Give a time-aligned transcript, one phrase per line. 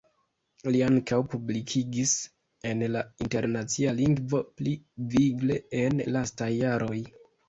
[0.75, 2.13] Li ankaŭ publikigis
[2.69, 4.73] en la internacia lingvo, pli
[5.13, 6.99] vigle en lastaj jaroj.